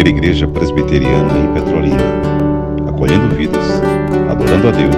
primeira 0.00 0.18
igreja 0.18 0.48
presbiteriana 0.48 1.30
em 1.38 1.52
Petrolina, 1.52 2.88
acolhendo 2.88 3.34
vidas, 3.36 3.62
adorando 4.30 4.68
a 4.68 4.70
Deus 4.70 4.94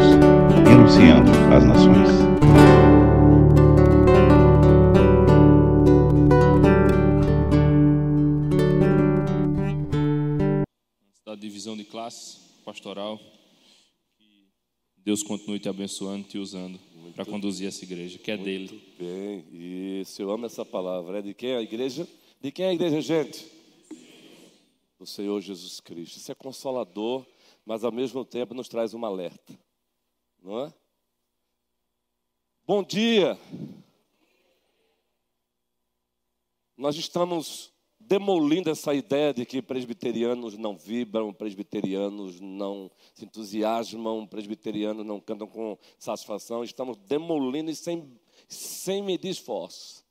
e 0.64 0.70
anunciando 0.70 1.30
às 1.52 1.64
nações. 1.64 2.22
da 11.26 11.34
divisão 11.34 11.76
de 11.76 11.82
classe 11.82 12.38
pastoral. 12.64 13.18
Que 14.94 15.02
Deus 15.04 15.24
continue 15.24 15.58
te 15.58 15.68
abençoando, 15.68 16.28
te 16.28 16.38
usando 16.38 16.78
para 17.16 17.24
conduzir 17.24 17.66
essa 17.66 17.84
igreja, 17.84 18.18
que 18.18 18.30
é 18.30 18.36
dele. 18.36 18.68
Muito 18.70 19.02
bem, 19.02 20.00
isso, 20.00 20.22
eu 20.22 20.30
amo 20.30 20.46
essa 20.46 20.64
palavra. 20.64 21.18
É 21.18 21.22
de 21.22 21.34
quem 21.34 21.50
é 21.50 21.56
a 21.56 21.62
igreja? 21.62 22.06
De 22.40 22.52
quem 22.52 22.66
é 22.66 22.68
a 22.68 22.74
igreja, 22.74 23.00
gente? 23.00 23.61
Do 25.02 25.06
Senhor 25.08 25.40
Jesus 25.40 25.80
Cristo. 25.80 26.16
Isso 26.16 26.30
é 26.30 26.34
consolador, 26.36 27.26
mas 27.66 27.82
ao 27.82 27.90
mesmo 27.90 28.24
tempo 28.24 28.54
nos 28.54 28.68
traz 28.68 28.94
um 28.94 29.04
alerta, 29.04 29.58
não 30.40 30.60
é? 30.60 30.72
Bom 32.64 32.84
dia! 32.84 33.36
Nós 36.76 36.94
estamos 36.94 37.72
demolindo 37.98 38.70
essa 38.70 38.94
ideia 38.94 39.34
de 39.34 39.44
que 39.44 39.60
presbiterianos 39.60 40.56
não 40.56 40.76
vibram, 40.78 41.32
presbiterianos 41.32 42.38
não 42.38 42.88
se 43.12 43.24
entusiasmam, 43.24 44.24
presbiterianos 44.24 45.04
não 45.04 45.18
cantam 45.18 45.48
com 45.48 45.76
satisfação. 45.98 46.62
Estamos 46.62 46.96
demolindo 46.96 47.72
e 47.72 47.74
sem, 47.74 48.08
sem 48.46 49.02
medir 49.02 49.30
esforço. 49.30 50.04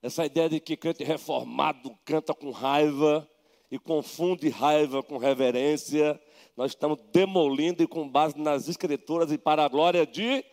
Essa 0.00 0.24
ideia 0.24 0.48
de 0.48 0.60
que 0.60 0.76
crente 0.76 1.02
reformado 1.02 1.98
canta 2.04 2.32
com 2.32 2.52
raiva 2.52 3.28
e 3.70 3.78
confunde 3.78 4.48
raiva 4.48 5.02
com 5.02 5.18
reverência, 5.18 6.20
nós 6.56 6.72
estamos 6.72 6.98
demolindo 7.12 7.82
e 7.82 7.86
com 7.86 8.08
base 8.08 8.38
nas 8.38 8.68
escrituras 8.68 9.30
e 9.30 9.38
para 9.38 9.64
a 9.64 9.68
glória 9.68 10.06
de 10.06 10.44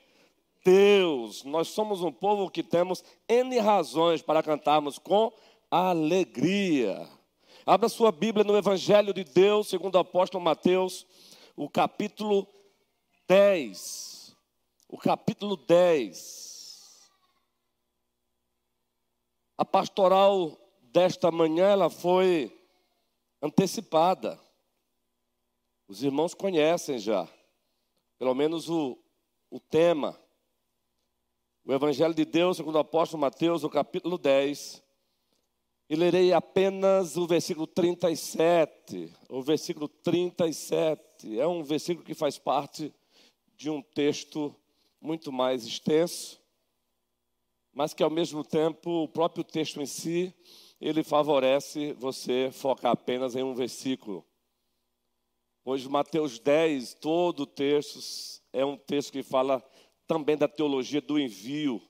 Deus. 0.64 1.44
Nós 1.44 1.70
somos 1.70 2.02
um 2.02 2.12
povo 2.12 2.50
que 2.50 2.64
temos 2.64 3.04
N 3.28 3.58
razões 3.60 4.22
para 4.22 4.44
cantarmos 4.44 4.98
com 4.98 5.32
alegria. 5.70 7.08
Abra 7.66 7.88
sua 7.88 8.12
Bíblia 8.12 8.44
no 8.44 8.58
Evangelho 8.58 9.14
de 9.14 9.24
Deus, 9.24 9.70
segundo 9.70 9.96
o 9.96 10.00
apóstolo 10.00 10.44
Mateus, 10.44 11.08
o 11.56 11.70
capítulo 11.70 12.48
10. 13.28 14.36
O 14.90 14.98
capítulo 14.98 15.56
10. 15.56 16.54
A 19.58 19.64
pastoral 19.64 20.58
desta 20.82 21.32
manhã 21.32 21.68
ela 21.68 21.90
foi 21.90 22.54
antecipada. 23.44 24.40
Os 25.86 26.02
irmãos 26.02 26.34
conhecem 26.34 26.98
já, 26.98 27.28
pelo 28.18 28.34
menos 28.34 28.70
o, 28.70 28.98
o 29.52 29.60
tema. 29.60 30.18
O 31.66 31.74
Evangelho 31.74 32.14
de 32.14 32.24
Deus, 32.24 32.56
segundo 32.56 32.76
o 32.76 32.80
apóstolo 32.80 33.20
Mateus, 33.20 33.66
o 33.66 33.70
capítulo 33.70 34.18
10, 34.18 34.82
e 35.90 35.96
lerei 35.96 36.32
apenas 36.32 37.18
o 37.18 37.28
versículo 37.28 37.68
37. 37.68 39.14
O 39.28 39.42
versículo 39.42 39.90
37 39.90 41.38
é 41.38 41.46
um 41.46 41.64
versículo 41.64 42.06
que 42.06 42.14
faz 42.14 42.38
parte 42.38 42.94
de 43.58 43.70
um 43.70 43.82
texto 43.82 44.56
muito 45.02 45.34
mais 45.34 45.66
extenso, 45.66 46.42
mas 47.74 47.94
que 47.94 48.04
ao 48.04 48.10
mesmo 48.10 48.42
tempo 48.46 49.04
o 49.04 49.08
próprio 49.08 49.44
texto 49.44 49.82
em 49.82 49.86
si, 49.86 50.34
ele 50.84 51.02
favorece 51.02 51.94
você 51.94 52.50
focar 52.52 52.92
apenas 52.92 53.38
em 53.38 53.44
um 53.44 53.54
versículo. 53.54 54.26
Hoje 55.64 55.88
Mateus 55.88 56.40
10, 56.40 56.96
todo 56.96 57.44
o 57.44 57.48
texto 57.48 58.00
é 58.52 58.66
um 58.66 58.76
texto 58.76 59.14
que 59.14 59.24
fala 59.24 59.64
também 60.06 60.36
da 60.36 60.48
teologia 60.48 61.00
do 61.00 61.18
envio 61.18 61.82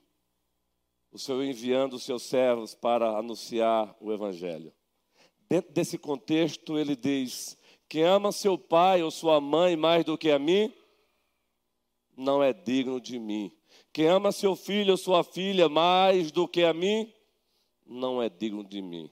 o 1.11 1.17
Senhor 1.17 1.43
enviando 1.43 1.93
os 1.93 2.03
seus 2.03 2.23
servos 2.23 2.73
para 2.75 3.17
anunciar 3.17 3.95
o 3.99 4.11
Evangelho. 4.11 4.73
Dentro 5.47 5.71
desse 5.71 5.97
contexto, 5.97 6.77
ele 6.77 6.95
diz: 6.95 7.55
Quem 7.87 8.03
ama 8.03 8.31
seu 8.31 8.57
pai 8.57 9.03
ou 9.03 9.11
sua 9.11 9.39
mãe 9.39 9.75
mais 9.75 10.03
do 10.03 10.17
que 10.17 10.31
a 10.31 10.39
mim, 10.39 10.73
não 12.17 12.41
é 12.41 12.51
digno 12.51 12.99
de 12.99 13.19
mim. 13.19 13.51
Quem 13.91 14.07
ama 14.07 14.31
seu 14.31 14.55
filho 14.55 14.91
ou 14.91 14.97
sua 14.97 15.23
filha 15.23 15.69
mais 15.69 16.31
do 16.31 16.47
que 16.47 16.63
a 16.63 16.73
mim, 16.73 17.11
não 17.85 18.21
é 18.21 18.29
digno 18.29 18.63
de 18.63 18.81
mim. 18.81 19.11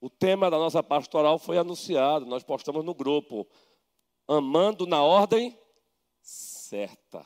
O 0.00 0.08
tema 0.08 0.50
da 0.50 0.58
nossa 0.58 0.82
pastoral 0.82 1.38
foi 1.38 1.58
anunciado, 1.58 2.24
nós 2.26 2.44
postamos 2.44 2.84
no 2.84 2.94
grupo. 2.94 3.46
Amando 4.26 4.86
na 4.86 5.02
ordem 5.02 5.58
certa. 6.20 7.24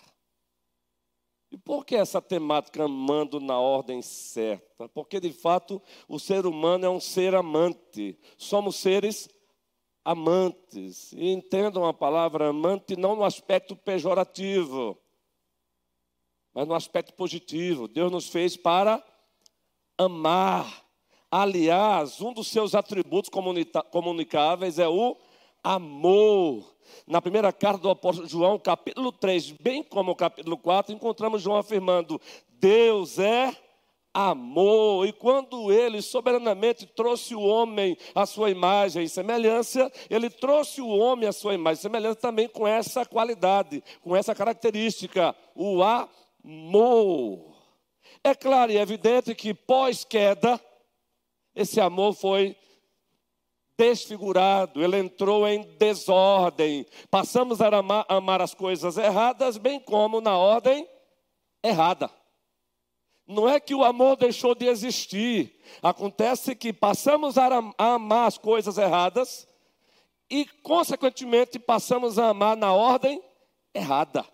E 1.50 1.58
por 1.58 1.84
que 1.84 1.94
essa 1.94 2.22
temática 2.22 2.84
amando 2.84 3.38
na 3.38 3.58
ordem 3.58 4.00
certa? 4.00 4.88
Porque 4.88 5.20
de 5.20 5.32
fato 5.32 5.82
o 6.08 6.18
ser 6.18 6.46
humano 6.46 6.86
é 6.86 6.88
um 6.88 7.00
ser 7.00 7.34
amante. 7.34 8.18
Somos 8.38 8.76
seres 8.76 9.28
amantes. 10.02 11.12
E 11.12 11.30
entendam 11.30 11.84
a 11.84 11.92
palavra 11.92 12.48
amante 12.48 12.96
não 12.96 13.14
no 13.14 13.24
aspecto 13.24 13.76
pejorativo, 13.76 14.98
mas 16.54 16.66
no 16.66 16.74
aspecto 16.74 17.12
positivo. 17.14 17.86
Deus 17.86 18.10
nos 18.10 18.28
fez 18.28 18.56
para 18.56 19.04
amar. 20.04 20.82
Aliás, 21.30 22.20
um 22.20 22.32
dos 22.32 22.48
seus 22.48 22.74
atributos 22.74 23.30
comunicáveis 23.90 24.78
é 24.78 24.88
o 24.88 25.16
amor. 25.62 26.72
Na 27.06 27.22
primeira 27.22 27.52
carta 27.52 27.78
do 27.78 27.90
apóstolo 27.90 28.28
João, 28.28 28.58
capítulo 28.58 29.10
3, 29.12 29.52
bem 29.52 29.82
como 29.82 30.12
o 30.12 30.16
capítulo 30.16 30.58
4, 30.58 30.92
encontramos 30.92 31.42
João 31.42 31.56
afirmando: 31.56 32.20
Deus 32.48 33.18
é 33.18 33.56
amor. 34.12 35.06
E 35.06 35.12
quando 35.12 35.72
ele 35.72 36.02
soberanamente 36.02 36.86
trouxe 36.86 37.34
o 37.34 37.40
homem 37.40 37.96
à 38.14 38.26
sua 38.26 38.50
imagem 38.50 39.04
e 39.04 39.08
semelhança, 39.08 39.90
ele 40.10 40.28
trouxe 40.28 40.80
o 40.80 40.88
homem 40.88 41.28
à 41.28 41.32
sua 41.32 41.54
imagem 41.54 41.78
e 41.78 41.82
semelhança 41.82 42.16
também 42.16 42.48
com 42.48 42.66
essa 42.66 43.06
qualidade, 43.06 43.82
com 44.02 44.14
essa 44.14 44.34
característica, 44.34 45.34
o 45.54 45.82
amor. 45.82 47.51
É 48.24 48.34
claro 48.34 48.70
e 48.70 48.78
evidente 48.78 49.34
que 49.34 49.52
pós-queda, 49.52 50.60
esse 51.54 51.80
amor 51.80 52.14
foi 52.14 52.56
desfigurado, 53.76 54.82
ele 54.82 54.96
entrou 54.98 55.46
em 55.48 55.62
desordem. 55.76 56.86
Passamos 57.10 57.60
a 57.60 57.66
amar, 57.66 58.06
amar, 58.08 58.40
as 58.40 58.54
coisas 58.54 58.96
erradas, 58.96 59.56
bem 59.56 59.80
como 59.80 60.20
na 60.20 60.36
ordem 60.36 60.86
errada. 61.62 62.08
Não 63.26 63.48
é 63.48 63.58
que 63.58 63.74
o 63.74 63.82
amor 63.82 64.16
deixou 64.16 64.54
de 64.54 64.66
existir, 64.66 65.60
acontece 65.82 66.54
que 66.54 66.72
passamos 66.72 67.36
a 67.38 67.48
amar 67.78 68.28
as 68.28 68.38
coisas 68.38 68.78
erradas 68.78 69.48
e, 70.30 70.44
consequentemente, 70.44 71.58
passamos 71.58 72.18
a 72.18 72.28
amar 72.28 72.56
na 72.56 72.72
ordem 72.72 73.20
errada. 73.74 74.24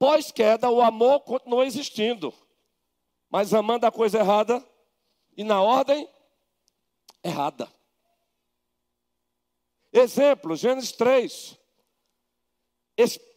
Pós-queda, 0.00 0.70
o 0.70 0.80
amor 0.80 1.20
continuou 1.20 1.62
existindo, 1.62 2.32
mas 3.28 3.52
amando 3.52 3.84
a 3.84 3.92
coisa 3.92 4.18
errada 4.18 4.66
e 5.36 5.44
na 5.44 5.60
ordem 5.60 6.08
errada. 7.22 7.70
Exemplo, 9.92 10.56
Gênesis 10.56 10.92
3. 10.92 11.60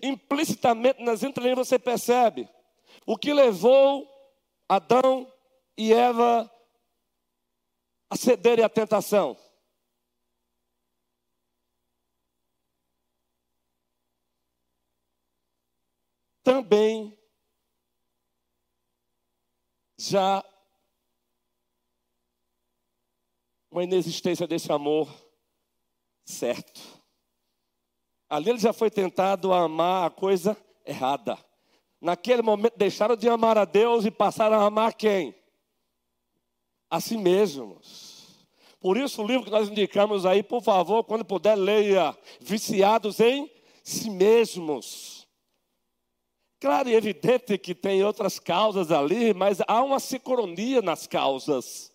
Implicitamente 0.02 1.04
nas 1.04 1.22
entrelinhas 1.22 1.68
você 1.68 1.78
percebe 1.78 2.50
o 3.06 3.18
que 3.18 3.34
levou 3.34 4.10
Adão 4.70 5.30
e 5.78 5.92
Eva 5.92 6.50
a 8.10 8.16
cederem 8.16 8.64
à 8.64 8.70
tentação. 8.70 9.38
Também 16.44 17.18
já 19.98 20.44
uma 23.72 23.84
inexistência 23.84 24.46
desse 24.46 24.72
amor 24.72 25.10
certo. 26.26 26.82
Ali 28.30 28.50
ele 28.50 28.60
já 28.60 28.74
foi 28.74 28.92
tentado 28.92 29.54
a 29.54 29.62
amar 29.62 30.08
a 30.08 30.10
coisa 30.10 30.58
errada. 30.86 31.38
Naquele 32.02 32.42
momento 32.42 32.78
deixaram 32.78 33.16
de 33.16 33.30
amar 33.30 33.58
a 33.58 33.66
Deus 33.66 34.06
e 34.06 34.12
passaram 34.12 34.60
a 34.60 34.66
amar 34.66 34.94
quem? 34.94 35.34
A 36.90 37.00
si 37.00 37.18
mesmos. 37.18 38.14
Por 38.80 38.98
isso 38.98 39.24
o 39.24 39.26
livro 39.26 39.46
que 39.46 39.52
nós 39.52 39.70
indicamos 39.70 40.26
aí, 40.26 40.44
por 40.44 40.62
favor, 40.62 41.06
quando 41.06 41.24
puder, 41.24 41.56
leia 41.56 42.18
Viciados 42.42 43.22
em 43.22 43.50
Si 43.82 44.10
Mesmos. 44.10 45.13
Claro 46.64 46.88
e 46.88 46.96
evidente 46.96 47.58
que 47.58 47.76
tem 47.76 48.06
outras 48.06 48.40
causas 48.40 48.90
ali, 48.90 49.34
mas 49.34 49.58
há 49.68 49.84
uma 49.84 50.00
sincronia 50.00 50.82
nas 50.82 51.06
causas. 51.06 51.92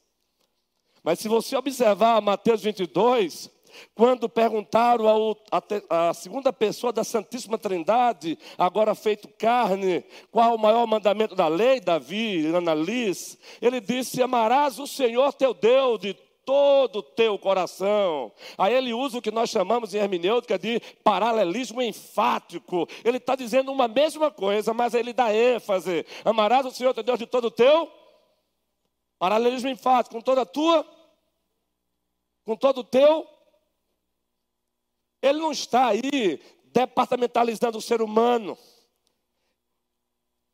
Mas 1.03 1.21
se 1.21 1.27
você 1.27 1.57
observar 1.57 2.21
Mateus 2.21 2.63
22, 2.65 3.51
quando 3.95 4.29
perguntaram 4.29 5.09
ao, 5.09 5.35
a, 5.51 6.11
a, 6.11 6.13
segunda 6.13 6.53
pessoa 6.53 6.93
da 6.93 7.03
Santíssima 7.03 7.57
Trindade, 7.57 8.39
agora 8.59 8.95
feito 8.95 9.27
carne, 9.39 10.05
qual 10.31 10.55
o 10.55 10.59
maior 10.59 10.87
mandamento 10.87 11.35
da 11.35 11.49
lei, 11.49 11.81
Davi, 11.81 12.55
Analiz, 12.55 13.39
ele 13.63 13.81
disse: 13.81 14.23
Amarás 14.23 14.79
o 14.79 14.87
Senhor 14.87 15.33
teu 15.33 15.55
Deus 15.55 15.99
de 15.99 16.15
todo 16.49 17.01
o 17.01 17.03
teu 17.03 17.39
coração. 17.39 18.33
Aí 18.57 18.73
ele 18.73 18.95
usa 18.95 19.19
o 19.19 19.23
que 19.23 19.31
nós 19.31 19.51
chamamos 19.51 19.95
em 19.95 19.99
hermenêutica 19.99 20.59
de 20.59 20.81
paralelismo 21.05 21.83
enfático. 21.83 22.89
Ele 23.05 23.19
está 23.19 23.37
dizendo 23.37 23.71
uma 23.71 23.87
mesma 23.87 24.31
coisa, 24.31 24.73
mas 24.73 24.95
ele 24.95 25.13
dá 25.13 25.31
ênfase. 25.35 26.07
Amarás 26.25 26.65
o 26.65 26.71
Senhor 26.71 26.95
teu 26.95 27.03
Deus 27.03 27.19
de 27.19 27.27
todo 27.27 27.49
o 27.49 27.51
teu 27.51 27.93
paralelismo 29.19 29.69
enfático, 29.69 30.15
com 30.15 30.23
toda 30.23 30.41
a 30.41 30.47
tua, 30.47 30.87
com 32.47 32.57
todo 32.57 32.79
o 32.79 32.85
teu 32.85 33.29
ele 35.21 35.41
não 35.41 35.53
está 35.53 35.89
aí 35.89 36.41
departamentalizando 36.67 37.77
o 37.77 37.83
ser 37.83 38.01
humano. 38.01 38.57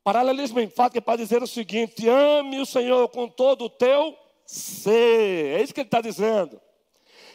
Paralelismo 0.03 0.59
enfático 0.59 0.97
é 0.97 1.01
para 1.01 1.19
dizer 1.19 1.41
o 1.41 1.47
seguinte: 1.47 2.05
ame 2.09 2.59
o 2.59 2.65
Senhor 2.65 3.07
com 3.07 3.29
todo 3.29 3.65
o 3.65 3.69
teu 3.69 4.24
ser. 4.45 5.59
É 5.59 5.63
isso 5.63 5.73
que 5.73 5.81
ele 5.81 5.87
está 5.87 6.01
dizendo. 6.01 6.61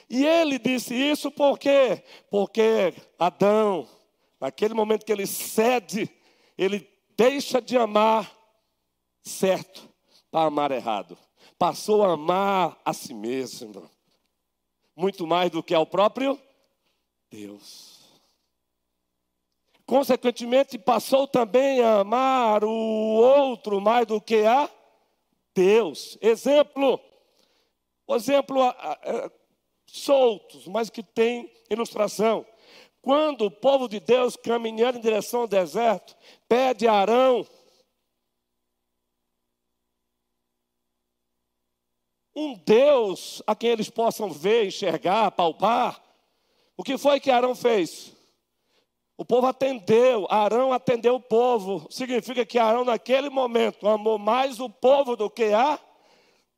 E 0.08 0.26
ele 0.26 0.58
disse 0.58 0.94
isso 0.94 1.30
por 1.30 1.58
quê? 1.58 2.02
Porque 2.30 2.94
Adão, 3.18 3.88
naquele 4.40 4.74
momento 4.74 5.04
que 5.04 5.12
ele 5.12 5.26
cede, 5.26 6.10
ele 6.58 6.88
deixa 7.16 7.60
de 7.60 7.76
amar 7.76 8.30
certo 9.22 9.88
para 10.30 10.46
amar 10.46 10.70
errado. 10.72 11.16
Passou 11.58 12.02
a 12.02 12.12
amar 12.12 12.80
a 12.84 12.92
si 12.92 13.14
mesmo. 13.14 13.88
Muito 14.96 15.26
mais 15.26 15.50
do 15.50 15.62
que 15.62 15.74
ao 15.74 15.86
próprio 15.86 16.40
Deus. 17.30 18.00
Consequentemente, 19.86 20.78
passou 20.78 21.26
também 21.26 21.82
a 21.82 22.00
amar 22.00 22.64
o 22.64 22.70
outro 22.70 23.80
mais 23.80 24.06
do 24.06 24.20
que 24.20 24.44
a 24.44 24.70
Deus. 25.54 26.18
Exemplo, 26.20 27.00
exemplo 28.08 28.62
é, 28.62 29.30
soltos, 29.86 30.66
mas 30.66 30.90
que 30.90 31.02
tem 31.02 31.50
ilustração. 31.68 32.46
Quando 33.02 33.46
o 33.46 33.50
povo 33.50 33.88
de 33.88 33.98
Deus, 33.98 34.36
caminhando 34.36 34.98
em 34.98 35.00
direção 35.00 35.42
ao 35.42 35.48
deserto, 35.48 36.16
pede 36.48 36.86
a 36.86 36.92
Arão 36.92 37.46
um 42.34 42.54
Deus 42.54 43.42
a 43.46 43.54
quem 43.54 43.70
eles 43.70 43.90
possam 43.90 44.30
ver, 44.30 44.66
enxergar, 44.66 45.30
palpar, 45.32 46.02
o 46.76 46.82
que 46.82 46.96
foi 46.96 47.20
que 47.20 47.30
Arão 47.30 47.54
fez? 47.54 48.12
O 49.20 49.24
povo 49.26 49.46
atendeu, 49.46 50.26
Arão 50.30 50.72
atendeu 50.72 51.16
o 51.16 51.20
povo. 51.20 51.86
Significa 51.90 52.42
que 52.46 52.58
Arão, 52.58 52.86
naquele 52.86 53.28
momento, 53.28 53.86
amou 53.86 54.18
mais 54.18 54.58
o 54.58 54.70
povo 54.70 55.14
do 55.14 55.28
que 55.28 55.52
a 55.52 55.78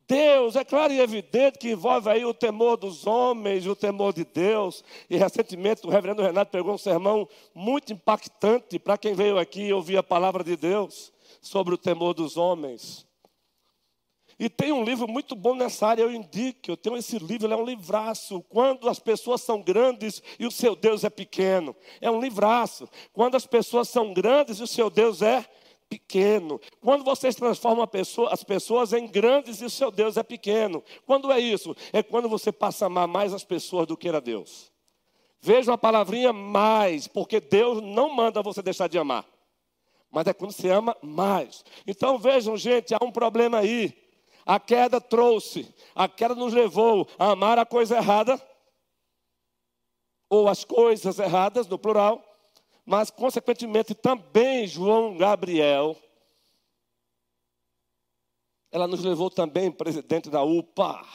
Deus. 0.07 0.55
É 0.55 0.65
claro 0.65 0.93
e 0.93 1.01
evidente 1.01 1.59
que 1.59 1.73
envolve 1.73 2.09
aí 2.09 2.25
o 2.25 2.33
temor 2.33 2.77
dos 2.77 3.05
homens, 3.05 3.67
o 3.67 3.75
temor 3.75 4.13
de 4.13 4.25
Deus. 4.25 4.85
E 5.11 5.17
recentemente 5.17 5.85
o 5.85 5.91
reverendo 5.91 6.23
Renato 6.23 6.53
pegou 6.53 6.73
um 6.73 6.79
sermão 6.79 7.29
muito 7.53 7.93
impactante 7.93 8.79
para 8.79 8.97
quem 8.97 9.13
veio 9.13 9.39
aqui 9.39 9.73
ouvir 9.73 9.97
a 9.97 10.03
palavra 10.05 10.45
de 10.45 10.57
Deus 10.57 11.13
sobre 11.41 11.75
o 11.75 11.77
temor 11.77 12.15
dos 12.15 12.37
homens. 12.37 13.05
E 14.43 14.49
tem 14.49 14.73
um 14.73 14.83
livro 14.83 15.07
muito 15.07 15.37
bom 15.37 15.55
nessa 15.55 15.87
área, 15.87 16.03
eu 16.03 16.13
indico. 16.13 16.73
Eu 16.73 16.77
tenho 16.77 16.97
esse 16.97 17.17
livro, 17.17 17.47
ele 17.47 17.55
é 17.55 17.57
um 17.57 17.65
livraço. 17.65 18.43
Quando 18.49 18.89
as 18.89 18.99
pessoas 18.99 19.41
são 19.41 19.63
grandes 19.63 20.21
e 20.37 20.45
o 20.45 20.51
seu 20.51 20.75
Deus 20.75 21.05
é 21.05 21.11
pequeno. 21.11 21.77
É 22.01 22.11
um 22.11 22.21
livraço. 22.21 22.89
Quando 23.13 23.37
as 23.37 23.47
pessoas 23.47 23.89
são 23.89 24.13
grandes 24.13 24.59
e 24.59 24.65
o 24.65 24.67
seu 24.67 24.91
Deus 24.91 25.23
é 25.23 25.49
pequeno. 25.89 26.61
Quando 26.81 27.05
vocês 27.05 27.37
transformam 27.37 27.87
pessoa, 27.87 28.33
as 28.33 28.43
pessoas 28.43 28.93
em 28.93 29.07
grandes 29.07 29.61
e 29.61 29.65
o 29.65 29.71
seu 29.71 29.93
Deus 29.93 30.17
é 30.17 30.25
pequeno. 30.25 30.83
Quando 31.07 31.31
é 31.31 31.39
isso? 31.39 31.73
É 31.93 32.03
quando 32.03 32.29
você 32.29 32.51
passa 32.51 32.85
a 32.85 32.89
amar 32.89 33.07
mais 33.07 33.33
as 33.33 33.45
pessoas 33.45 33.87
do 33.87 33.97
que 33.97 34.09
a 34.09 34.19
Deus. 34.19 34.73
Veja 35.41 35.75
a 35.75 35.79
palavrinha 35.79 36.33
mais, 36.33 37.07
porque 37.07 37.39
Deus 37.39 37.81
não 37.81 38.13
manda 38.13 38.43
você 38.43 38.61
deixar 38.61 38.89
de 38.89 38.99
amar. 38.99 39.25
Mas 40.11 40.27
é 40.27 40.33
quando 40.33 40.51
você 40.51 40.69
ama 40.69 40.97
mais. 41.01 41.65
Então 41.87 42.19
vejam, 42.19 42.57
gente, 42.57 42.93
há 42.93 42.99
um 43.01 43.13
problema 43.13 43.59
aí. 43.59 44.03
A 44.45 44.59
queda 44.59 45.01
trouxe, 45.01 45.73
a 45.95 46.09
queda 46.09 46.35
nos 46.35 46.53
levou 46.53 47.09
a 47.19 47.31
amar 47.31 47.59
a 47.59 47.67
coisa 47.67 47.97
errada, 47.97 48.41
ou 50.29 50.49
as 50.49 50.65
coisas 50.65 51.19
erradas, 51.19 51.67
no 51.67 51.79
plural, 51.79 52.23
mas, 52.85 53.11
consequentemente, 53.11 53.95
também 53.95 54.67
João 54.67 55.17
Gabriel, 55.17 55.97
ela 58.71 58.87
nos 58.87 59.05
levou 59.05 59.31
também, 59.31 59.71
presidente 59.71 60.31
da 60.31 60.43
UPA, 60.43 61.07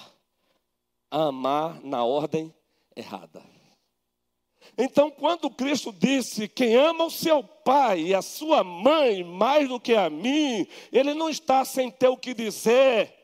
a 1.09 1.23
amar 1.25 1.83
na 1.83 2.03
ordem 2.03 2.53
errada. 2.95 3.43
Então, 4.77 5.09
quando 5.09 5.49
Cristo 5.49 5.91
disse: 5.91 6.47
Quem 6.47 6.75
ama 6.75 7.05
o 7.05 7.11
seu 7.11 7.43
pai 7.43 8.01
e 8.01 8.15
a 8.15 8.21
sua 8.21 8.63
mãe 8.63 9.23
mais 9.23 9.67
do 9.67 9.79
que 9.79 9.95
a 9.95 10.09
mim, 10.09 10.67
ele 10.91 11.15
não 11.15 11.29
está 11.29 11.65
sem 11.65 11.89
ter 11.89 12.07
o 12.07 12.17
que 12.17 12.33
dizer. 12.33 13.16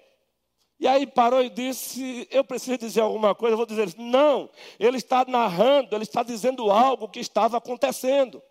E 0.83 0.87
aí 0.87 1.07
parou 1.07 1.41
e 1.41 1.49
disse: 1.49 2.27
Eu 2.29 2.43
preciso 2.43 2.77
dizer 2.77 2.99
alguma 2.99 3.33
coisa. 3.33 3.53
Eu 3.53 3.57
vou 3.57 3.65
dizer: 3.65 3.95
Não, 3.97 4.49
ele 4.77 4.97
está 4.97 5.23
narrando, 5.25 5.95
ele 5.95 6.03
está 6.03 6.23
dizendo 6.23 6.69
algo 6.69 7.07
que 7.07 7.21
estava 7.21 7.55
acontecendo. 7.55 8.43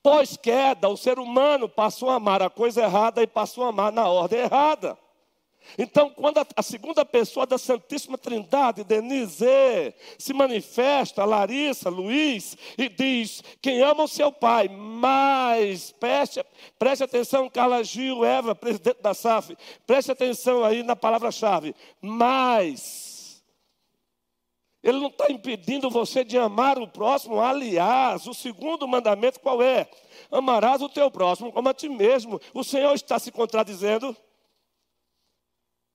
Pós-queda, 0.00 0.88
o 0.88 0.96
ser 0.96 1.18
humano 1.18 1.68
passou 1.68 2.10
a 2.10 2.14
amar 2.14 2.40
a 2.42 2.48
coisa 2.48 2.82
errada 2.82 3.20
e 3.24 3.26
passou 3.26 3.64
a 3.64 3.70
amar 3.70 3.90
na 3.90 4.08
ordem 4.08 4.38
errada. 4.38 4.96
Então, 5.78 6.10
quando 6.10 6.38
a, 6.56 6.62
segunda 6.62 7.04
pessoa 7.04 7.46
da 7.46 7.56
Santíssima 7.56 8.18
Trindade, 8.18 8.84
Denise, 8.84 9.94
se 10.18 10.32
manifesta, 10.32 11.24
Larissa, 11.24 11.88
Luiz, 11.88 12.56
e 12.76 12.88
diz: 12.88 13.42
Quem 13.60 13.80
ama 13.82 14.04
o 14.04 14.08
seu 14.08 14.30
pai, 14.30 14.68
mas, 14.68 15.92
preste, 15.92 16.44
preste 16.78 17.04
atenção, 17.04 17.48
Carla 17.48 17.82
Gil, 17.82 18.24
Eva, 18.24 18.54
presidente 18.54 19.00
da 19.00 19.14
SAF, 19.14 19.56
preste 19.86 20.12
atenção 20.12 20.64
aí 20.64 20.82
na 20.82 20.96
palavra-chave, 20.96 21.74
mas. 22.00 23.12
Ele 24.82 24.98
não 24.98 25.06
está 25.06 25.30
impedindo 25.30 25.88
você 25.88 26.24
de 26.24 26.36
amar 26.36 26.76
o 26.76 26.88
próximo. 26.88 27.40
Aliás, 27.40 28.26
o 28.26 28.34
segundo 28.34 28.88
mandamento 28.88 29.38
qual 29.38 29.62
é? 29.62 29.88
Amarás 30.28 30.82
o 30.82 30.88
teu 30.88 31.08
próximo 31.08 31.52
como 31.52 31.68
a 31.68 31.74
ti 31.74 31.88
mesmo. 31.88 32.40
O 32.52 32.64
Senhor 32.64 32.92
está 32.92 33.16
se 33.18 33.30
contradizendo? 33.30 34.16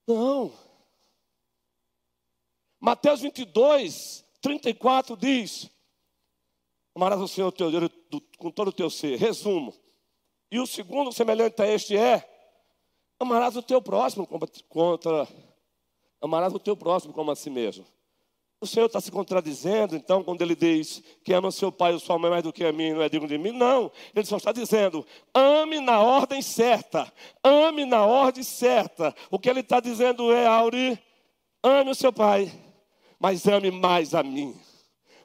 Não. 0.07 0.53
Mateus 2.79 3.19
22, 3.21 4.25
34 4.41 5.17
diz: 5.17 5.69
Amarás 6.95 7.19
o 7.19 7.27
Senhor 7.27 7.51
teu 7.51 7.69
Deus 7.69 7.91
com 8.37 8.49
todo 8.49 8.69
o 8.69 8.73
teu 8.73 8.89
ser. 8.89 9.17
Resumo. 9.19 9.73
E 10.49 10.59
o 10.59 10.65
segundo 10.65 11.11
semelhante 11.11 11.61
a 11.61 11.67
este 11.67 11.97
é: 11.97 12.27
Amarás 13.19 13.57
o 13.57 13.61
teu 13.61 13.81
próximo 13.81 14.25
contra. 14.69 15.27
Amarás 16.21 16.53
o 16.53 16.59
teu 16.59 16.77
próximo 16.77 17.13
como 17.13 17.31
a 17.31 17.35
si 17.35 17.49
mesmo. 17.49 17.85
O 18.59 18.65
Senhor 18.65 18.87
está 18.87 18.99
se 18.99 19.11
contradizendo, 19.11 19.95
então, 19.95 20.23
quando 20.23 20.41
ele 20.41 20.55
diz 20.55 21.03
que 21.23 21.31
ama 21.31 21.51
seu 21.51 21.71
pai 21.71 21.93
ou 21.93 21.99
sua 21.99 22.17
mãe 22.17 22.31
mais 22.31 22.43
do 22.43 22.51
que 22.51 22.65
a 22.65 22.71
mim, 22.71 22.93
não 22.93 23.03
é 23.03 23.09
digno 23.09 23.27
de 23.27 23.37
mim? 23.37 23.51
Não, 23.51 23.91
ele 24.15 24.25
só 24.25 24.37
está 24.37 24.51
dizendo, 24.51 25.05
ame 25.31 25.79
na 25.79 25.99
ordem 25.99 26.41
certa, 26.41 27.11
ame 27.43 27.85
na 27.85 28.03
ordem 28.03 28.43
certa. 28.43 29.13
O 29.29 29.37
que 29.37 29.47
ele 29.47 29.59
está 29.59 29.79
dizendo 29.79 30.33
é, 30.33 30.47
Auri, 30.47 30.97
ame 31.61 31.91
o 31.91 31.95
seu 31.95 32.11
pai, 32.11 32.51
mas 33.19 33.47
ame 33.47 33.69
mais 33.69 34.15
a 34.15 34.23
mim. 34.23 34.59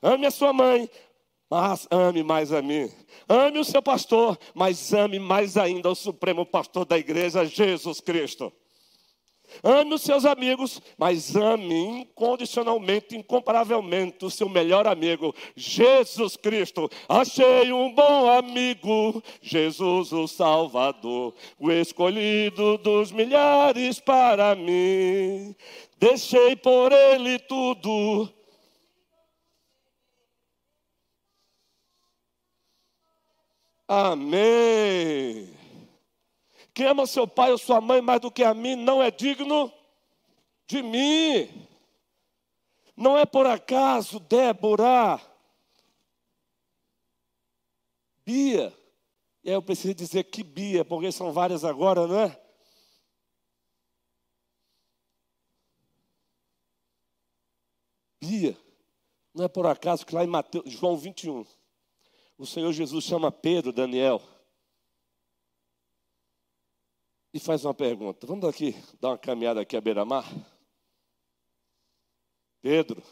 Ame 0.03 0.27
a 0.27 0.31
sua 0.31 0.53
mãe, 0.53 0.91
mas 1.49 1.89
ame 1.91 2.23
mais 2.23 2.53
a 2.53 2.61
mim. 2.61 2.93
Ame 3.27 3.59
o 3.59 3.65
seu 3.65 3.81
pastor, 3.81 4.39
mas 4.55 4.93
ame 4.93 5.19
mais 5.19 5.57
ainda 5.57 5.89
o 5.89 5.95
supremo 5.95 6.45
pastor 6.45 6.85
da 6.85 6.99
igreja, 6.99 7.47
Jesus 7.47 7.99
Cristo. 7.99 8.53
Ame 9.63 9.95
os 9.95 10.03
seus 10.03 10.25
amigos, 10.25 10.81
mas 10.97 11.35
ame 11.37 12.03
incondicionalmente, 12.03 13.17
incomparavelmente 13.17 14.25
o 14.25 14.31
seu 14.31 14.49
melhor 14.49 14.87
amigo, 14.87 15.35
Jesus 15.57 16.37
Cristo. 16.37 16.91
Achei 17.09 17.73
um 17.73 17.93
bom 17.93 18.31
amigo, 18.31 19.23
Jesus 19.41 20.13
o 20.13 20.27
Salvador, 20.27 21.35
o 21.59 21.71
escolhido 21.71 22.79
dos 22.79 23.13
milhares 23.13 24.01
para 24.01 24.55
mim. 24.55 25.55
Deixei 25.99 26.57
por 26.57 26.93
ele 26.93 27.39
tudo. 27.39 28.29
Amém. 33.87 35.62
Quem 36.75 36.87
ama 36.87 37.07
seu 37.07 37.27
pai 37.27 37.53
ou 37.53 37.59
sua 37.59 37.81
mãe 37.81 38.01
mais 38.01 38.21
do 38.21 38.31
que 38.31 38.43
a 38.43 38.55
mim 38.55 38.77
não 38.77 39.03
é 39.03 39.11
digno 39.11 39.73
de 40.67 40.83
mim. 40.83 41.69
Não 42.97 43.17
é 43.17 43.27
por 43.27 43.47
acaso 43.47 44.21
Débora, 44.21 45.21
Bia, 48.25 48.73
e 49.43 49.51
aí 49.51 49.55
eu 49.55 49.63
preciso 49.63 49.95
dizer 49.95 50.25
que 50.25 50.45
Bia, 50.45 50.85
porque 50.85 51.11
são 51.11 51.33
várias 51.33 51.65
agora, 51.65 52.07
não 52.07 52.21
é? 52.21 52.41
Bia, 58.21 58.57
não 59.35 59.45
é 59.45 59.49
por 59.49 59.67
acaso 59.67 60.07
que 60.07 60.15
lá 60.15 60.23
em 60.23 60.29
Mateus, 60.29 60.71
João 60.71 60.97
21, 60.97 61.45
o 62.39 62.47
Senhor 62.47 62.73
Jesus 62.73 63.05
chama 63.05 63.33
Pedro, 63.33 63.73
Daniel, 63.73 64.23
e 67.33 67.41
faz 67.41 67.65
uma 67.65 67.75
pergunta. 67.75 68.27
Vamos 68.27 68.45
aqui 68.45 68.75
dar 69.01 69.11
uma 69.11 69.19
caminhada 69.19 69.61
aqui 69.61 69.77
à 69.77 69.81
beira-mar? 69.81 70.25
Pedro, 72.61 73.03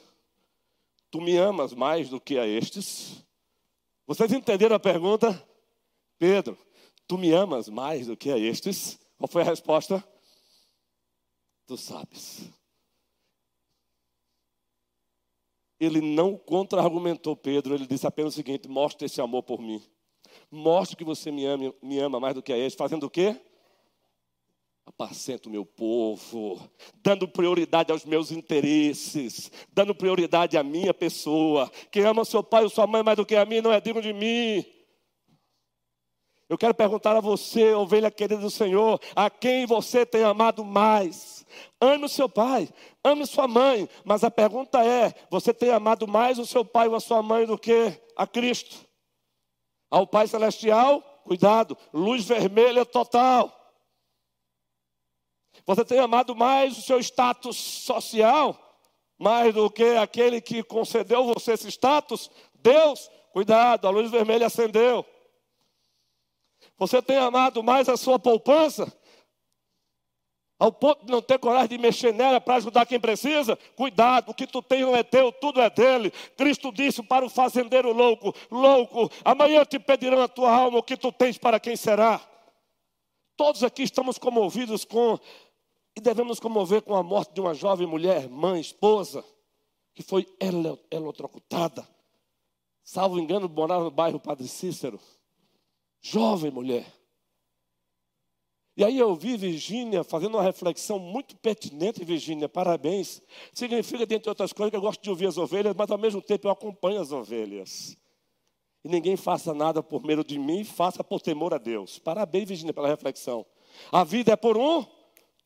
tu 1.11 1.21
me 1.21 1.37
amas 1.37 1.73
mais 1.73 2.09
do 2.09 2.21
que 2.21 2.39
a 2.39 2.47
estes? 2.47 3.25
Vocês 4.07 4.33
entenderam 4.33 4.77
a 4.77 4.81
pergunta? 4.81 5.47
Pedro, 6.19 6.59
tu 7.07 7.17
me 7.17 7.33
amas 7.33 7.69
mais 7.69 8.07
do 8.07 8.17
que 8.17 8.31
a 8.31 8.39
estes? 8.39 8.99
Qual 9.17 9.29
foi 9.29 9.43
a 9.43 9.47
resposta? 9.47 10.07
Tu 11.67 11.77
sabes. 11.77 12.51
Ele 15.79 16.01
não 16.03 16.37
contra-argumentou 16.37 17.35
Pedro, 17.35 17.75
ele 17.75 17.87
disse 17.87 18.07
apenas 18.07 18.35
o 18.35 18.37
seguinte: 18.37 18.69
mostre 18.69 19.07
esse 19.07 19.21
amor 19.21 19.43
por 19.43 19.61
mim. 19.61 19.83
Mostre 20.51 20.97
que 20.97 21.05
você 21.05 21.31
me 21.31 21.47
ama, 21.47 21.75
me 21.83 21.99
ama 21.99 22.21
mais 22.21 22.35
do 22.35 22.43
que 22.43 22.53
a 22.53 22.59
este. 22.59 22.77
Fazendo 22.77 23.05
o 23.05 23.11
quê? 23.11 23.41
Apacento 25.03 25.47
o 25.47 25.51
meu 25.51 25.65
povo, 25.65 26.61
dando 26.97 27.27
prioridade 27.27 27.91
aos 27.91 28.05
meus 28.05 28.31
interesses, 28.31 29.51
dando 29.73 29.95
prioridade 29.95 30.59
à 30.59 30.63
minha 30.63 30.93
pessoa. 30.93 31.73
Quem 31.91 32.05
ama 32.05 32.23
seu 32.23 32.45
pai 32.45 32.65
ou 32.65 32.69
sua 32.69 32.87
mãe 32.87 33.03
mais 33.03 33.17
do 33.17 33.25
que 33.25 33.35
a 33.35 33.47
mim 33.47 33.63
não 33.63 33.73
é 33.73 33.81
digno 33.81 34.03
de 34.03 34.13
mim. 34.13 34.63
Eu 36.51 36.59
quero 36.59 36.75
perguntar 36.75 37.17
a 37.17 37.21
você, 37.21 37.73
ovelha 37.73 38.11
querida 38.11 38.43
do 38.43 38.51
Senhor, 38.51 39.01
a 39.17 39.31
quem 39.31 39.65
você 39.65 40.05
tem 40.05 40.23
amado 40.23 40.63
mais? 40.67 41.47
Ame 41.81 42.05
o 42.05 42.09
seu 42.09 42.29
pai, 42.29 42.69
ame 43.03 43.25
sua 43.25 43.49
mãe, 43.49 43.89
mas 44.05 44.23
a 44.23 44.31
pergunta 44.31 44.85
é: 44.85 45.15
você 45.31 45.55
tem 45.55 45.71
amado 45.71 46.07
mais 46.07 46.39
o 46.39 46.45
seu 46.45 46.63
pai 46.63 46.89
ou 46.89 46.95
a 46.95 47.01
sua 47.01 47.23
mãe 47.23 47.47
do 47.47 47.57
que 47.57 47.99
a 48.15 48.27
Cristo? 48.27 48.77
Ao 49.91 50.07
Pai 50.07 50.27
Celestial, 50.27 51.01
cuidado, 51.25 51.75
luz 51.91 52.27
vermelha 52.27 52.85
total. 52.85 53.60
Você 55.67 55.85
tem 55.85 55.99
amado 55.99 56.35
mais 56.35 56.77
o 56.79 56.83
seu 56.83 56.99
status 57.01 57.57
social, 57.57 58.57
mais 59.19 59.55
do 59.55 59.71
que 59.71 59.97
aquele 59.97 60.41
que 60.41 60.63
concedeu 60.63 61.25
você 61.25 61.53
esse 61.53 61.69
status? 61.69 62.31
Deus, 62.55 63.11
cuidado, 63.33 63.87
a 63.87 63.91
luz 63.91 64.11
vermelha 64.11 64.47
acendeu. 64.47 65.05
Você 66.79 67.03
tem 67.03 67.19
amado 67.19 67.63
mais 67.63 67.89
a 67.89 67.97
sua 67.97 68.19
poupança? 68.19 68.91
Ao 70.59 70.71
ponto 70.71 71.07
de 71.07 71.11
não 71.11 71.23
ter 71.23 71.39
coragem 71.39 71.69
de 71.69 71.79
mexer 71.79 72.13
nela 72.13 72.39
para 72.39 72.57
ajudar 72.57 72.85
quem 72.85 73.01
precisa? 73.01 73.57
Cuidado, 73.75 74.31
o 74.31 74.35
que 74.35 74.47
tu 74.47 74.61
tem 74.61 74.83
não 74.83 74.95
é 74.95 75.03
teu, 75.03 75.33
tudo 75.33 75.59
é 75.61 75.71
dele. 75.71 76.11
Cristo 76.37 76.71
disse 76.71 77.03
para 77.03 77.25
o 77.25 77.31
fazendeiro 77.31 77.93
louco: 77.93 78.35
Louco, 78.51 79.11
amanhã 79.25 79.65
te 79.65 79.79
pedirão 79.79 80.21
a 80.21 80.29
tua 80.29 80.53
alma 80.53 80.79
o 80.79 80.83
que 80.83 80.99
tu 80.99 81.11
tens 81.11 81.39
para 81.39 81.59
quem 81.59 81.77
será. 81.77 82.21
Todos 83.41 83.65
aqui 83.65 83.85
estamos 83.85 84.19
comovidos 84.19 84.85
com, 84.85 85.19
e 85.97 86.01
devemos 86.03 86.39
comover 86.39 86.83
com 86.83 86.95
a 86.95 87.03
morte 87.03 87.33
de 87.33 87.41
uma 87.41 87.55
jovem 87.55 87.87
mulher, 87.87 88.29
mãe, 88.29 88.61
esposa, 88.61 89.25
que 89.95 90.03
foi 90.03 90.27
eletrocutada. 90.91 91.89
Salvo 92.85 93.19
engano, 93.19 93.49
morava 93.49 93.85
no 93.85 93.91
bairro 93.91 94.21
Padre 94.21 94.47
Cícero. 94.47 95.01
Jovem 96.03 96.51
mulher. 96.51 96.85
E 98.77 98.85
aí 98.85 98.99
eu 98.99 99.15
vi 99.15 99.39
Virgínia 99.39 100.05
fazendo 100.05 100.35
uma 100.35 100.43
reflexão 100.43 100.99
muito 100.99 101.35
pertinente, 101.39 102.05
Virgínia, 102.05 102.47
parabéns. 102.47 103.23
Significa, 103.55 104.05
dentre 104.05 104.29
outras 104.29 104.53
coisas, 104.53 104.71
que 104.71 104.77
eu 104.77 104.83
gosto 104.83 105.03
de 105.03 105.09
ouvir 105.09 105.29
as 105.29 105.39
ovelhas, 105.39 105.75
mas 105.75 105.91
ao 105.91 105.97
mesmo 105.97 106.21
tempo 106.21 106.47
eu 106.47 106.51
acompanho 106.51 107.01
as 107.01 107.11
ovelhas. 107.11 107.97
E 108.85 108.89
ninguém 108.89 109.17
faça 109.17 109.53
nada 109.53 109.83
por 109.83 110.03
medo 110.03 110.25
de 110.25 110.39
mim, 110.39 110.65
faça 110.65 111.05
por 111.05 111.21
temor 111.21 111.53
a 111.53 111.59
Deus. 111.59 111.99
Parabéns, 111.99 112.49
Virgínia, 112.49 112.73
pela 112.73 112.89
reflexão. 112.89 113.45
A 113.93 114.05
vida 114.05 114.33
é 114.33 114.37
por 114.37 114.57
um 114.57 114.85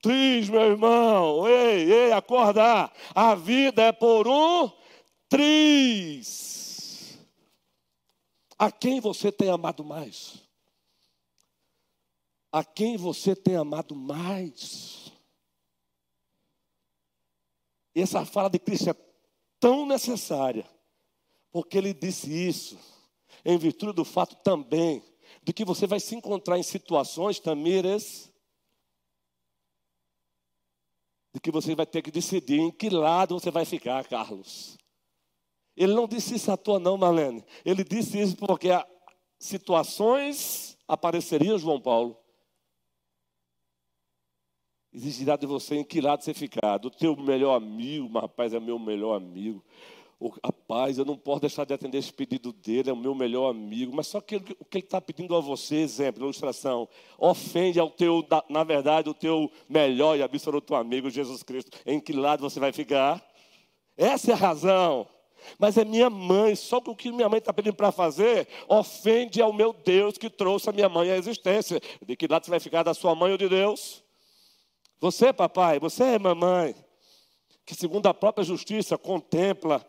triz, 0.00 0.48
meu 0.48 0.62
irmão. 0.62 1.48
Ei, 1.48 1.92
ei, 1.92 2.12
acorda. 2.12 2.90
A 3.14 3.34
vida 3.34 3.82
é 3.82 3.92
por 3.92 4.28
um 4.28 4.70
triz. 5.28 7.18
A 8.58 8.70
quem 8.70 9.00
você 9.00 9.32
tem 9.32 9.50
amado 9.50 9.84
mais? 9.84 10.44
a 12.54 12.62
quem 12.62 12.96
você 12.96 13.34
tem 13.34 13.56
amado 13.56 13.96
mais. 13.96 15.12
E 17.92 18.00
essa 18.00 18.24
fala 18.24 18.48
de 18.48 18.60
Cristo 18.60 18.90
é 18.90 18.94
tão 19.58 19.84
necessária, 19.84 20.64
porque 21.50 21.76
ele 21.76 21.92
disse 21.92 22.30
isso, 22.30 22.78
em 23.44 23.58
virtude 23.58 23.92
do 23.92 24.04
fato 24.04 24.36
também, 24.36 25.02
de 25.42 25.52
que 25.52 25.64
você 25.64 25.86
vai 25.86 26.00
se 26.00 26.14
encontrar 26.14 26.58
em 26.58 26.62
situações, 26.62 27.38
Tamires, 27.38 28.32
de 31.32 31.40
que 31.40 31.50
você 31.50 31.74
vai 31.74 31.86
ter 31.86 32.00
que 32.02 32.10
decidir 32.10 32.60
em 32.60 32.70
que 32.70 32.88
lado 32.88 33.38
você 33.38 33.50
vai 33.50 33.64
ficar, 33.64 34.06
Carlos. 34.06 34.78
Ele 35.76 35.92
não 35.92 36.06
disse 36.06 36.36
isso 36.36 36.50
à 36.52 36.56
toa, 36.56 36.78
não, 36.78 36.96
Marlene. 36.96 37.44
Ele 37.64 37.82
disse 37.82 38.20
isso 38.20 38.36
porque 38.36 38.68
situações 39.38 40.78
apareceriam, 40.86 41.58
João 41.58 41.80
Paulo, 41.80 42.16
Exigirá 44.94 45.34
de 45.34 45.44
você 45.44 45.74
em 45.74 45.84
que 45.84 46.00
lado 46.00 46.22
você 46.22 46.32
ficar. 46.32 46.78
Do 46.78 46.88
teu 46.88 47.16
melhor 47.16 47.56
amigo, 47.56 48.08
mas 48.08 48.22
rapaz, 48.22 48.54
é 48.54 48.60
meu 48.60 48.78
melhor 48.78 49.16
amigo. 49.16 49.64
Rapaz, 50.42 50.98
eu 50.98 51.04
não 51.04 51.16
posso 51.16 51.40
deixar 51.40 51.64
de 51.64 51.74
atender 51.74 51.98
esse 51.98 52.12
pedido 52.12 52.52
dele, 52.52 52.90
é 52.90 52.92
o 52.92 52.96
meu 52.96 53.14
melhor 53.14 53.50
amigo. 53.50 53.94
Mas 53.94 54.06
só 54.06 54.20
que 54.20 54.36
o 54.36 54.40
que 54.40 54.78
ele 54.78 54.84
está 54.84 55.00
pedindo 55.00 55.34
a 55.36 55.40
você, 55.40 55.76
exemplo, 55.76 56.22
ilustração, 56.22 56.88
ofende 57.18 57.78
ao 57.78 57.90
teu, 57.90 58.26
na 58.48 58.64
verdade, 58.64 59.08
o 59.08 59.14
teu 59.14 59.50
melhor 59.68 60.16
e 60.16 60.22
absoluto 60.22 60.74
amigo, 60.74 61.10
Jesus 61.10 61.42
Cristo. 61.42 61.76
Em 61.84 62.00
que 62.00 62.12
lado 62.12 62.40
você 62.40 62.58
vai 62.58 62.72
ficar? 62.72 63.24
Essa 63.96 64.30
é 64.30 64.34
a 64.34 64.36
razão. 64.36 65.06
Mas 65.58 65.76
é 65.76 65.84
minha 65.84 66.08
mãe, 66.08 66.56
só 66.56 66.80
que 66.80 66.90
o 66.90 66.96
que 66.96 67.12
minha 67.12 67.28
mãe 67.28 67.38
está 67.38 67.52
pedindo 67.52 67.74
para 67.74 67.92
fazer 67.92 68.48
ofende 68.68 69.42
ao 69.42 69.52
meu 69.52 69.72
Deus 69.72 70.16
que 70.16 70.30
trouxe 70.30 70.70
a 70.70 70.72
minha 70.72 70.88
mãe 70.88 71.10
à 71.10 71.16
existência. 71.16 71.80
De 72.04 72.16
que 72.16 72.26
lado 72.26 72.44
você 72.44 72.50
vai 72.50 72.60
ficar 72.60 72.82
da 72.82 72.94
sua 72.94 73.14
mãe 73.14 73.32
ou 73.32 73.38
de 73.38 73.48
Deus? 73.48 74.02
Você, 75.00 75.32
papai, 75.32 75.78
você 75.78 76.02
é 76.02 76.18
mamãe, 76.18 76.74
que 77.66 77.74
segundo 77.74 78.06
a 78.06 78.14
própria 78.14 78.44
justiça 78.44 78.96
contempla 78.96 79.84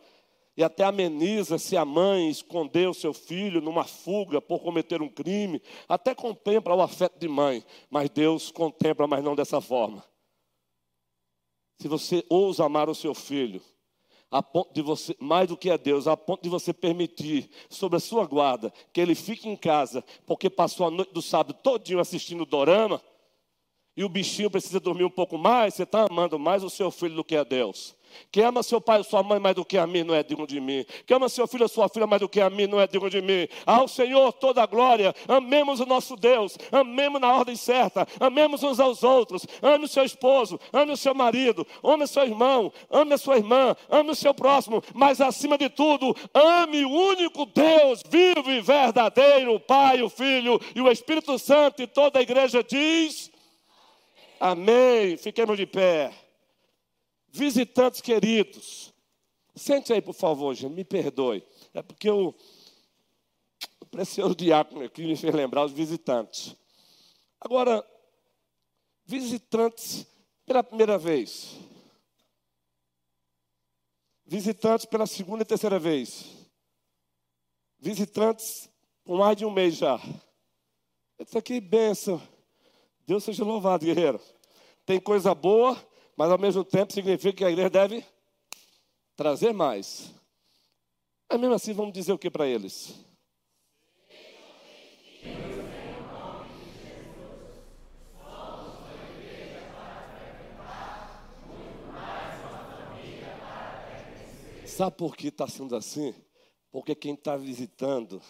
e 0.56 0.64
até 0.64 0.84
ameniza 0.84 1.58
se 1.58 1.76
a 1.76 1.84
mãe 1.84 2.30
escondeu 2.30 2.94
seu 2.94 3.12
filho 3.12 3.60
numa 3.60 3.84
fuga 3.84 4.40
por 4.40 4.60
cometer 4.60 5.02
um 5.02 5.08
crime, 5.08 5.60
até 5.86 6.14
contempla 6.14 6.74
o 6.74 6.80
afeto 6.80 7.18
de 7.18 7.28
mãe, 7.28 7.62
mas 7.90 8.08
Deus 8.08 8.50
contempla, 8.50 9.06
mas 9.06 9.22
não 9.22 9.34
dessa 9.34 9.60
forma. 9.60 10.02
Se 11.78 11.88
você 11.88 12.24
ousa 12.30 12.64
amar 12.64 12.88
o 12.88 12.94
seu 12.94 13.14
filho, 13.14 13.60
a 14.30 14.42
ponto 14.42 14.72
de 14.72 14.80
você, 14.80 15.14
mais 15.20 15.48
do 15.48 15.58
que 15.58 15.70
a 15.70 15.76
Deus, 15.76 16.06
a 16.06 16.16
ponto 16.16 16.42
de 16.42 16.48
você 16.48 16.72
permitir 16.72 17.50
sobre 17.68 17.98
a 17.98 18.00
sua 18.00 18.24
guarda 18.24 18.72
que 18.92 19.00
ele 19.00 19.14
fique 19.14 19.48
em 19.48 19.56
casa, 19.56 20.02
porque 20.24 20.48
passou 20.48 20.86
a 20.86 20.90
noite 20.90 21.12
do 21.12 21.20
sábado 21.20 21.58
todinho 21.62 22.00
assistindo 22.00 22.46
dorama, 22.46 23.00
e 23.94 24.04
o 24.04 24.08
bichinho 24.08 24.50
precisa 24.50 24.80
dormir 24.80 25.04
um 25.04 25.10
pouco 25.10 25.38
mais, 25.38 25.74
você 25.74 25.84
está 25.84 26.06
amando 26.10 26.38
mais 26.38 26.62
o 26.62 26.70
seu 26.70 26.90
filho 26.90 27.14
do 27.14 27.24
que 27.24 27.36
a 27.36 27.44
Deus. 27.44 27.94
Quem 28.30 28.44
ama 28.44 28.62
seu 28.62 28.80
pai 28.80 28.98
ou 28.98 29.04
sua 29.04 29.22
mãe 29.22 29.38
mais 29.38 29.54
do 29.54 29.64
que 29.64 29.78
a 29.78 29.86
mim 29.86 30.02
não 30.02 30.14
é 30.14 30.22
digno 30.22 30.46
de 30.46 30.60
mim. 30.60 30.84
Quem 31.06 31.16
ama 31.16 31.28
seu 31.28 31.46
filho 31.46 31.62
ou 31.64 31.68
sua 31.68 31.88
filha 31.88 32.06
mais 32.06 32.20
do 32.20 32.28
que 32.28 32.40
a 32.40 32.50
mim 32.50 32.66
não 32.66 32.80
é 32.80 32.86
digno 32.86 33.08
de 33.08 33.20
mim. 33.20 33.48
Ao 33.64 33.88
Senhor 33.88 34.32
toda 34.32 34.62
a 34.62 34.66
glória. 34.66 35.14
Amemos 35.26 35.80
o 35.80 35.86
nosso 35.86 36.16
Deus. 36.16 36.56
Amemos 36.70 37.20
na 37.20 37.32
ordem 37.32 37.56
certa. 37.56 38.06
Amemos 38.20 38.62
uns 38.62 38.80
aos 38.80 39.02
outros. 39.02 39.46
Ame 39.62 39.84
o 39.84 39.88
seu 39.88 40.04
esposo. 40.04 40.60
Ame 40.72 40.92
o 40.92 40.96
seu 40.96 41.14
marido. 41.14 41.66
Ame 41.82 42.04
o 42.04 42.08
seu 42.08 42.24
irmão. 42.24 42.72
Ame 42.90 43.14
a 43.14 43.18
sua 43.18 43.36
irmã. 43.36 43.76
Ame 43.90 44.10
o 44.10 44.14
seu 44.14 44.34
próximo. 44.34 44.82
Mas 44.94 45.20
acima 45.20 45.56
de 45.56 45.68
tudo, 45.68 46.14
ame 46.34 46.84
o 46.84 46.90
único 46.90 47.46
Deus 47.46 48.02
vivo 48.08 48.50
e 48.50 48.60
verdadeiro. 48.60 49.54
O 49.54 49.60
Pai, 49.60 50.02
o 50.02 50.08
Filho 50.08 50.60
e 50.74 50.80
o 50.80 50.90
Espírito 50.90 51.38
Santo. 51.38 51.82
E 51.82 51.86
toda 51.86 52.18
a 52.18 52.22
igreja 52.22 52.62
diz. 52.62 53.30
Amém. 54.38 55.16
Fiquemos 55.16 55.56
de 55.56 55.66
pé. 55.66 56.25
Visitantes 57.36 58.00
queridos. 58.00 58.94
Sente 59.54 59.92
aí, 59.92 60.00
por 60.00 60.14
favor, 60.14 60.54
gente. 60.54 60.72
Me 60.72 60.84
perdoe. 60.84 61.44
É 61.74 61.82
porque 61.82 62.10
o 62.10 62.34
precioso 63.90 64.34
diácono 64.34 64.82
aqui 64.82 65.06
me 65.06 65.14
fez 65.14 65.34
lembrar 65.34 65.66
os 65.66 65.72
visitantes. 65.72 66.56
Agora, 67.38 67.86
visitantes 69.04 70.06
pela 70.46 70.64
primeira 70.64 70.96
vez. 70.96 71.56
Visitantes 74.24 74.86
pela 74.86 75.06
segunda 75.06 75.42
e 75.42 75.46
terceira 75.46 75.78
vez. 75.78 76.24
Visitantes 77.78 78.70
por 79.04 79.18
mais 79.18 79.36
de 79.36 79.44
um 79.44 79.50
mês 79.50 79.76
já. 79.76 80.00
Isso 81.18 81.36
aqui, 81.36 81.60
benção. 81.60 82.20
Deus 83.06 83.24
seja 83.24 83.44
louvado, 83.44 83.84
guerreiro. 83.84 84.20
Tem 84.86 84.98
coisa 84.98 85.34
boa, 85.34 85.76
mas 86.16 86.30
ao 86.30 86.38
mesmo 86.38 86.64
tempo 86.64 86.92
significa 86.92 87.36
que 87.36 87.44
a 87.44 87.50
igreja 87.50 87.68
deve 87.68 88.04
trazer 89.14 89.52
mais. 89.52 90.14
Mas 91.28 91.40
mesmo 91.40 91.54
assim, 91.54 91.72
vamos 91.72 91.92
dizer 91.92 92.12
o 92.12 92.18
que 92.18 92.30
para 92.30 92.46
eles? 92.46 92.94
Sabe 104.64 104.96
por 104.96 105.16
que 105.16 105.28
está 105.28 105.48
sendo 105.48 105.74
assim? 105.74 106.14
Porque 106.70 106.94
quem 106.94 107.14
está 107.14 107.34
visitando 107.34 108.20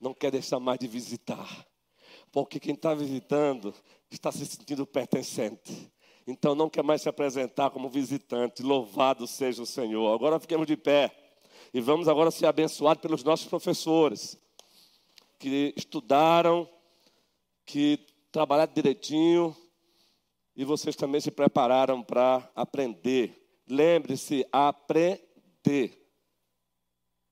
não 0.00 0.14
quer 0.14 0.30
deixar 0.30 0.60
mais 0.60 0.78
de 0.78 0.86
visitar. 0.86 1.66
Porque 2.30 2.60
quem 2.60 2.74
está 2.74 2.94
visitando 2.94 3.74
está 4.08 4.30
se 4.30 4.46
sentindo 4.46 4.86
pertencente. 4.86 5.90
Então 6.26 6.54
não 6.54 6.70
quer 6.70 6.82
mais 6.82 7.02
se 7.02 7.08
apresentar 7.08 7.70
como 7.70 7.88
visitante. 7.88 8.62
Louvado 8.62 9.26
seja 9.26 9.62
o 9.62 9.66
Senhor. 9.66 10.14
Agora 10.14 10.38
fiquemos 10.38 10.66
de 10.66 10.76
pé. 10.76 11.10
E 11.74 11.80
vamos 11.80 12.08
agora 12.08 12.30
ser 12.30 12.46
abençoados 12.46 13.00
pelos 13.00 13.24
nossos 13.24 13.46
professores. 13.46 14.38
Que 15.38 15.74
estudaram, 15.76 16.68
que 17.64 17.98
trabalharam 18.30 18.72
direitinho. 18.72 19.56
E 20.54 20.64
vocês 20.64 20.94
também 20.94 21.20
se 21.20 21.30
prepararam 21.30 22.02
para 22.02 22.48
aprender. 22.54 23.60
Lembre-se, 23.68 24.46
aprender. 24.52 25.98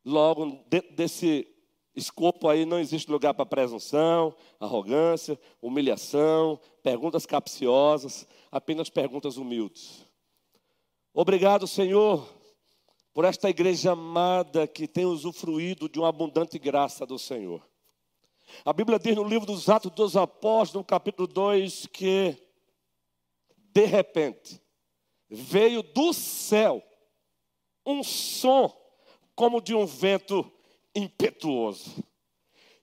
Logo, 0.05 0.65
dentro 0.67 0.95
desse 0.95 1.47
escopo 1.95 2.49
aí 2.49 2.65
não 2.65 2.79
existe 2.79 3.11
lugar 3.11 3.35
para 3.35 3.47
presunção, 3.47 4.35
arrogância, 4.59 5.39
humilhação, 5.61 6.59
perguntas 6.83 7.27
capciosas, 7.27 8.27
apenas 8.51 8.89
perguntas 8.89 9.37
humildes. 9.37 10.05
Obrigado, 11.13 11.67
Senhor, 11.67 12.27
por 13.13 13.25
esta 13.25 13.51
igreja 13.51 13.93
amada 13.93 14.67
que 14.67 14.87
tem 14.87 15.05
usufruído 15.05 15.89
de 15.89 15.99
uma 15.99 16.09
abundante 16.09 16.59
graça 16.59 17.05
do 17.05 17.19
Senhor. 17.19 17.63
A 18.65 18.73
Bíblia 18.73 18.99
diz 18.99 19.15
no 19.17 19.25
livro 19.25 19.47
dos 19.47 19.69
Atos 19.69 19.93
dos 19.93 20.17
Apóstolos, 20.17 20.83
no 20.83 20.85
capítulo 20.85 21.27
2, 21.27 21.87
que 21.87 22.37
de 23.73 23.85
repente 23.85 24.61
veio 25.29 25.83
do 25.83 26.13
céu 26.13 26.83
um 27.85 28.03
som 28.03 28.77
como 29.35 29.61
de 29.61 29.75
um 29.75 29.87
vento 29.87 30.51
impetuoso. 30.95 32.05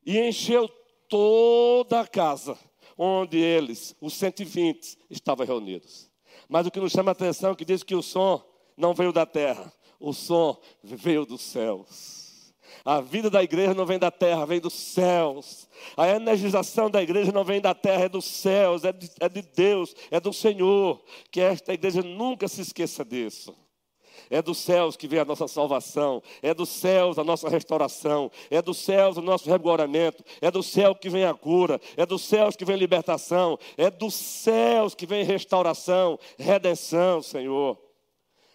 E 0.05 0.19
encheu 0.19 0.69
toda 1.09 2.01
a 2.01 2.07
casa 2.07 2.57
onde 2.97 3.37
eles, 3.37 3.95
os 4.01 4.13
120, 4.15 4.97
estavam 5.09 5.45
reunidos. 5.45 6.09
Mas 6.49 6.65
o 6.65 6.71
que 6.71 6.79
nos 6.79 6.91
chama 6.91 7.11
a 7.11 7.13
atenção 7.13 7.51
é 7.51 7.55
que 7.55 7.65
diz 7.65 7.83
que 7.83 7.95
o 7.95 8.01
som 8.01 8.43
não 8.75 8.93
veio 8.93 9.11
da 9.11 9.25
terra, 9.25 9.71
o 9.99 10.13
som 10.13 10.59
veio 10.83 11.25
dos 11.25 11.41
céus. 11.41 12.53
A 12.83 13.01
vida 13.01 13.29
da 13.29 13.43
igreja 13.43 13.73
não 13.73 13.85
vem 13.85 13.99
da 13.99 14.11
terra, 14.11 14.45
vem 14.45 14.59
dos 14.59 14.73
céus. 14.73 15.67
A 15.95 16.07
energização 16.07 16.89
da 16.89 17.01
igreja 17.01 17.31
não 17.31 17.43
vem 17.43 17.59
da 17.59 17.73
terra, 17.73 18.05
é 18.05 18.09
dos 18.09 18.25
céus, 18.25 18.83
é 18.83 18.93
de, 18.93 19.09
é 19.19 19.27
de 19.27 19.41
Deus, 19.41 19.95
é 20.09 20.19
do 20.19 20.31
Senhor. 20.31 21.03
Que 21.31 21.41
esta 21.41 21.73
igreja 21.73 22.01
nunca 22.01 22.47
se 22.47 22.61
esqueça 22.61 23.03
disso. 23.03 23.53
É 24.29 24.41
dos 24.41 24.57
céus 24.57 24.95
que 24.95 25.07
vem 25.07 25.19
a 25.19 25.25
nossa 25.25 25.47
salvação, 25.47 26.21
é 26.41 26.53
dos 26.53 26.69
céus 26.69 27.17
a 27.17 27.23
nossa 27.23 27.49
restauração, 27.49 28.31
é 28.49 28.61
dos 28.61 28.77
céus 28.77 29.17
o 29.17 29.21
nosso 29.21 29.49
regoramento, 29.49 30.23
é 30.41 30.51
do 30.51 30.63
céu 30.63 30.95
que 30.95 31.09
vem 31.09 31.25
a 31.25 31.33
cura, 31.33 31.79
é 31.95 32.05
dos 32.05 32.23
céus 32.23 32.55
que 32.55 32.65
vem 32.65 32.77
libertação, 32.77 33.57
é 33.77 33.89
dos 33.89 34.13
céus 34.13 34.95
que 34.95 35.05
vem 35.05 35.23
restauração, 35.23 36.19
redenção, 36.37 37.21
Senhor. 37.21 37.77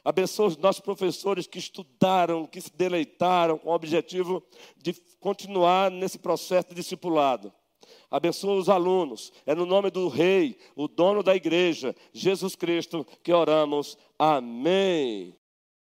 Abençoa 0.04 0.48
os 0.48 0.56
nossos 0.56 0.80
professores 0.80 1.46
que 1.46 1.58
estudaram, 1.58 2.44
que 2.44 2.60
se 2.60 2.72
deleitaram 2.74 3.56
com 3.56 3.70
o 3.70 3.74
objetivo 3.74 4.42
de 4.76 4.92
continuar 5.20 5.90
nesse 5.90 6.18
processo 6.18 6.70
de 6.70 6.74
discipulado. 6.74 7.52
Abençoa 8.10 8.56
os 8.56 8.68
alunos. 8.68 9.32
É 9.46 9.54
no 9.54 9.64
nome 9.64 9.90
do 9.90 10.08
Rei, 10.08 10.58
o 10.74 10.88
dono 10.88 11.22
da 11.22 11.36
igreja, 11.36 11.94
Jesus 12.12 12.56
Cristo, 12.56 13.06
que 13.22 13.32
oramos. 13.32 13.96
Amém. 14.18 15.36